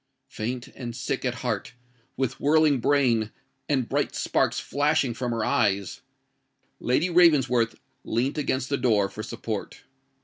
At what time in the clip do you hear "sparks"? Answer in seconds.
4.15-4.59